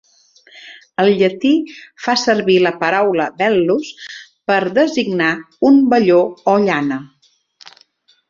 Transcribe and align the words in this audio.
El 1.01 1.09
llatí 1.17 1.49
va 2.05 2.15
servir 2.21 2.55
la 2.67 2.71
paraula 2.79 3.27
"vellus" 3.41 3.91
per 4.51 4.57
designar 4.79 5.29
"un 5.71 5.77
velló" 5.95 6.19
o 6.55 6.57
"llana". 6.67 7.01